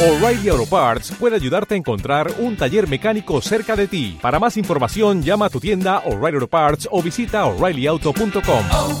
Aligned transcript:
O'Reilly 0.00 0.48
Auto 0.48 0.64
Parts 0.64 1.10
puede 1.18 1.34
ayudarte 1.34 1.74
a 1.74 1.76
encontrar 1.76 2.30
un 2.38 2.56
taller 2.56 2.88
mecánico 2.88 3.40
cerca 3.40 3.74
de 3.74 3.88
ti. 3.88 4.16
Para 4.22 4.38
más 4.38 4.56
información, 4.56 5.24
llama 5.24 5.46
a 5.46 5.50
tu 5.50 5.58
tienda 5.58 5.98
O'Reilly 6.06 6.36
Auto 6.36 6.46
Parts 6.46 6.88
o 6.92 7.02
visita 7.02 7.44
oreillyauto.com. 7.46 8.64
oh, 8.70 9.00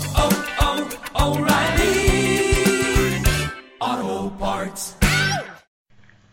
oh, 3.78 4.32
Parts. 4.40 4.96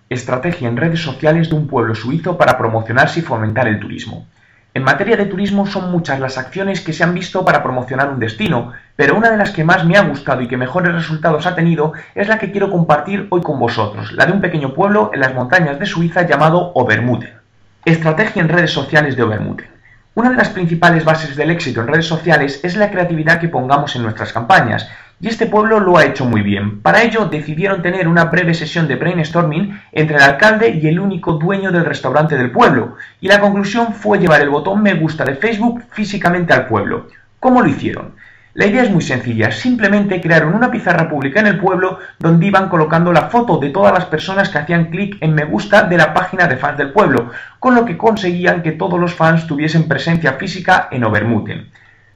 Estrategia 0.09 0.67
en 0.67 0.77
redes 0.77 0.99
sociales 0.99 1.47
de 1.47 1.55
un 1.57 1.67
pueblo 1.67 1.93
suizo 1.93 2.35
para 2.35 2.57
promocionarse 2.57 3.19
y 3.19 3.21
fomentar 3.21 3.67
el 3.67 3.79
turismo. 3.79 4.25
En 4.75 4.83
materia 4.83 5.15
de 5.15 5.27
turismo 5.27 5.65
son 5.65 5.89
muchas 5.89 6.19
las 6.19 6.37
acciones 6.37 6.81
que 6.81 6.91
se 6.91 7.01
han 7.01 7.13
visto 7.13 7.45
para 7.45 7.63
promocionar 7.63 8.09
un 8.09 8.19
destino, 8.19 8.73
pero 8.97 9.15
una 9.15 9.31
de 9.31 9.37
las 9.37 9.51
que 9.51 9.63
más 9.63 9.85
me 9.85 9.95
ha 9.95 10.01
gustado 10.01 10.41
y 10.41 10.49
que 10.49 10.57
mejores 10.57 10.93
resultados 10.93 11.45
ha 11.45 11.55
tenido 11.55 11.93
es 12.13 12.27
la 12.27 12.37
que 12.37 12.51
quiero 12.51 12.69
compartir 12.69 13.27
hoy 13.29 13.41
con 13.41 13.57
vosotros, 13.57 14.11
la 14.11 14.25
de 14.25 14.33
un 14.33 14.41
pequeño 14.41 14.73
pueblo 14.73 15.11
en 15.13 15.21
las 15.21 15.33
montañas 15.33 15.79
de 15.79 15.85
Suiza 15.85 16.23
llamado 16.23 16.73
Obermuten. 16.75 17.35
Estrategia 17.85 18.41
en 18.41 18.49
redes 18.49 18.71
sociales 18.71 19.15
de 19.15 19.23
Obermuten. 19.23 19.69
Una 20.13 20.31
de 20.31 20.35
las 20.35 20.49
principales 20.49 21.05
bases 21.05 21.37
del 21.37 21.51
éxito 21.51 21.79
en 21.79 21.87
redes 21.87 22.07
sociales 22.07 22.59
es 22.61 22.75
la 22.75 22.91
creatividad 22.91 23.39
que 23.39 23.47
pongamos 23.47 23.95
en 23.95 24.03
nuestras 24.03 24.33
campañas, 24.33 24.89
y 25.19 25.27
este 25.27 25.45
pueblo 25.45 25.79
lo 25.79 25.97
ha 25.97 26.05
hecho 26.05 26.25
muy 26.25 26.41
bien. 26.41 26.81
Para 26.81 27.03
ello 27.03 27.25
decidieron 27.25 27.81
tener 27.81 28.07
una 28.07 28.25
breve 28.25 28.53
sesión 28.53 28.87
de 28.87 28.95
brainstorming 28.95 29.79
entre 29.91 30.17
el 30.17 30.23
alcalde 30.23 30.69
y 30.69 30.87
el 30.87 30.99
único 30.99 31.33
dueño 31.33 31.71
del 31.71 31.85
restaurante 31.85 32.37
del 32.37 32.51
pueblo, 32.51 32.95
y 33.21 33.27
la 33.27 33.39
conclusión 33.39 33.93
fue 33.93 34.19
llevar 34.19 34.41
el 34.41 34.49
botón 34.49 34.81
me 34.83 34.93
gusta 34.93 35.23
de 35.23 35.35
Facebook 35.35 35.83
físicamente 35.91 36.53
al 36.53 36.67
pueblo. 36.67 37.07
¿Cómo 37.39 37.61
lo 37.61 37.69
hicieron? 37.69 38.13
La 38.55 38.67
idea 38.67 38.83
es 38.83 38.89
muy 38.89 39.01
sencilla, 39.01 39.51
simplemente 39.51 40.21
crearon 40.21 40.55
una 40.55 40.71
pizarra 40.71 41.09
pública 41.09 41.41
en 41.41 41.47
el 41.47 41.59
pueblo 41.59 41.99
donde 42.19 42.45
iban 42.45 42.69
colocando 42.69 43.11
la 43.11 43.23
foto 43.23 43.57
de 43.57 43.69
todas 43.69 43.93
las 43.93 44.05
personas 44.05 44.47
que 44.47 44.57
hacían 44.57 44.85
clic 44.85 45.17
en 45.19 45.35
me 45.35 45.43
gusta 45.43 45.83
de 45.83 45.97
la 45.97 46.13
página 46.13 46.47
de 46.47 46.55
fans 46.55 46.77
del 46.77 46.93
pueblo, 46.93 47.31
con 47.59 47.75
lo 47.75 47.83
que 47.83 47.97
conseguían 47.97 48.63
que 48.63 48.71
todos 48.71 48.97
los 48.97 49.13
fans 49.13 49.45
tuviesen 49.45 49.89
presencia 49.89 50.33
física 50.33 50.87
en 50.89 51.03
Obermuten. 51.03 51.69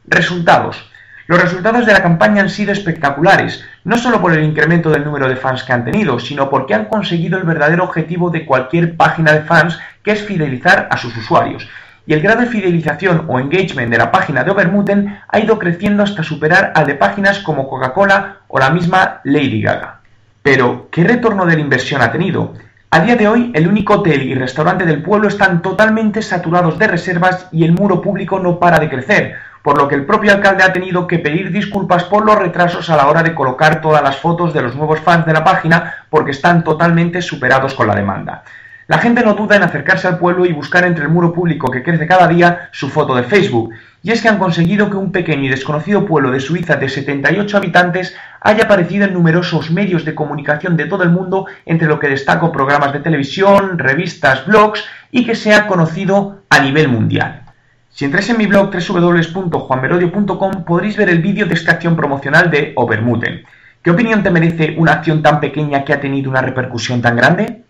Resultados. 0.06 0.90
Los 1.30 1.40
resultados 1.40 1.86
de 1.86 1.94
la 1.94 2.02
campaña 2.02 2.42
han 2.42 2.50
sido 2.50 2.72
espectaculares, 2.72 3.64
no 3.84 4.00
solo 4.00 4.20
por 4.20 4.34
el 4.34 4.44
incremento 4.44 4.90
del 4.90 5.06
número 5.06 5.30
de 5.30 5.36
fans 5.36 5.64
que 5.64 5.72
han 5.72 5.86
tenido, 5.86 6.18
sino 6.18 6.50
porque 6.50 6.74
han 6.74 6.86
conseguido 6.86 7.38
el 7.38 7.44
verdadero 7.44 7.84
objetivo 7.84 8.32
de 8.32 8.48
cualquier 8.48 8.98
página 8.98 9.34
de 9.34 9.42
fans, 9.42 9.78
que 10.02 10.14
es 10.14 10.24
fidelizar 10.24 10.88
a 10.90 10.98
sus 10.98 11.16
usuarios. 11.16 11.70
Y 12.08 12.14
el 12.14 12.22
grado 12.22 12.42
de 12.42 12.48
fidelización 12.48 13.26
o 13.28 13.40
engagement 13.40 13.92
de 13.92 14.00
la 14.00 14.12
página 14.12 14.44
de 14.44 14.50
Obermuten 14.50 15.20
ha 15.28 15.40
ido 15.40 15.60
creciendo 15.60 16.02
hasta 16.02 16.24
superar 16.24 16.72
al 16.74 16.88
de 16.88 16.96
páginas 16.96 17.38
como 17.38 17.70
Coca-Cola 17.70 18.38
o 18.48 18.58
la 18.58 18.72
misma 18.72 19.22
Lady 19.24 19.62
Gaga. 19.62 20.00
Pero, 20.42 20.88
¿qué 20.92 21.04
retorno 21.04 21.46
de 21.46 21.54
la 21.54 21.62
inversión 21.62 22.02
ha 22.02 22.12
tenido? 22.12 22.56
A 22.90 23.02
día 23.02 23.16
de 23.16 23.28
hoy, 23.28 23.52
el 23.54 23.68
único 23.68 23.94
hotel 23.94 24.24
y 24.24 24.34
restaurante 24.34 24.84
del 24.84 25.04
pueblo 25.04 25.28
están 25.28 25.62
totalmente 25.62 26.24
saturados 26.24 26.80
de 26.80 26.88
reservas 26.88 27.48
y 27.52 27.66
el 27.66 27.74
muro 27.74 28.02
público 28.02 28.40
no 28.40 28.58
para 28.58 28.80
de 28.80 28.90
crecer, 28.90 29.36
por 29.62 29.78
lo 29.78 29.88
que 29.88 29.96
el 29.96 30.06
propio 30.06 30.32
alcalde 30.32 30.64
ha 30.64 30.74
tenido 30.74 31.08
que 31.08 31.20
pedir 31.20 31.52
disculpas 31.52 32.04
por 32.06 32.26
los 32.26 32.38
retrasos 32.38 32.90
a 32.90 32.96
la 32.96 33.08
hora 33.08 33.24
de 33.24 33.36
colocar 33.36 33.82
todas 33.82 34.02
las 34.02 34.18
fotos 34.18 34.54
de 34.54 34.62
los 34.62 34.76
nuevos 34.76 35.00
fans 35.00 35.26
de 35.26 35.34
la 35.34 35.44
página 35.44 36.06
porque 36.10 36.32
están 36.32 36.64
totalmente 36.64 37.22
superados 37.22 37.74
con 37.74 37.88
la 37.88 37.96
demanda. 37.96 38.44
La 38.90 38.98
gente 38.98 39.24
no 39.24 39.36
duda 39.36 39.56
en 39.56 39.62
acercarse 39.62 40.08
al 40.08 40.18
pueblo 40.18 40.48
y 40.48 40.52
buscar 40.52 40.84
entre 40.84 41.04
el 41.04 41.12
muro 41.12 41.32
público 41.32 41.70
que 41.70 41.84
crece 41.84 42.08
cada 42.08 42.28
día 42.28 42.70
su 42.72 42.90
foto 42.90 43.14
de 43.16 43.22
Facebook, 43.22 43.70
y 44.02 44.10
es 44.10 44.20
que 44.20 44.30
han 44.30 44.40
conseguido 44.40 44.90
que 44.90 44.98
un 44.98 45.12
pequeño 45.12 45.44
y 45.44 45.50
desconocido 45.50 46.08
pueblo 46.08 46.32
de 46.32 46.40
Suiza 46.40 46.78
de 46.78 46.90
78 46.90 47.58
habitantes 47.58 48.16
haya 48.42 48.64
aparecido 48.64 49.06
en 49.06 49.14
numerosos 49.14 49.70
medios 49.70 50.06
de 50.06 50.16
comunicación 50.16 50.76
de 50.76 50.86
todo 50.86 51.04
el 51.04 51.12
mundo, 51.12 51.46
entre 51.68 51.88
lo 51.88 52.00
que 52.00 52.08
destaco 52.08 52.52
programas 52.52 52.92
de 52.92 53.02
televisión, 53.02 53.78
revistas, 53.78 54.48
blogs, 54.48 54.84
y 55.12 55.24
que 55.24 55.36
sea 55.36 55.68
conocido 55.68 56.42
a 56.50 56.60
nivel 56.60 56.88
mundial. 56.88 57.44
Si 57.92 58.06
entráis 58.06 58.30
en 58.30 58.38
mi 58.38 58.46
blog 58.46 58.72
www.juanmerodio.com 58.72 60.64
podréis 60.64 60.96
ver 60.96 61.10
el 61.10 61.22
vídeo 61.22 61.46
de 61.46 61.54
esta 61.56 61.74
acción 61.74 61.96
promocional 61.96 62.50
de 62.50 62.74
Obermuten. 62.76 63.44
¿Qué 63.82 63.92
opinión 63.92 64.24
te 64.24 64.32
merece 64.32 64.76
una 64.78 64.94
acción 64.94 65.22
tan 65.22 65.40
pequeña 65.40 65.84
que 65.84 65.94
ha 65.94 66.00
tenido 66.00 66.30
una 66.30 66.42
repercusión 66.42 67.02
tan 67.02 67.16
grande? 67.16 67.64